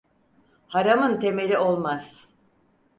[0.67, 2.27] Haramın temeli olmaz.